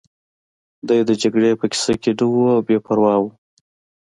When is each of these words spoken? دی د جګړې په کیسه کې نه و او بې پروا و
دی 0.87 0.99
د 1.09 1.11
جګړې 1.21 1.51
په 1.59 1.65
کیسه 1.71 1.93
کې 2.01 2.11
نه 2.19 2.25
و 2.31 2.35
او 2.53 2.59
بې 2.67 2.77
پروا 2.85 3.15
و 3.21 3.23